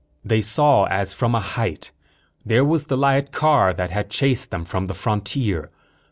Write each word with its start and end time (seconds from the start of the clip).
They 0.25 0.41
saw 0.41 0.85
as 0.85 1.13
from 1.13 1.35
a 1.35 1.39
height. 1.39 1.91
There 2.43 2.65
was 2.65 2.87
the 2.87 2.97
light 2.97 3.31
car 3.31 3.71
that 3.71 3.91
had 3.91 4.09
chased 4.09 4.49
them 4.49 4.65
from 4.65 4.87
the 4.87 4.95
frontier. 4.95 5.69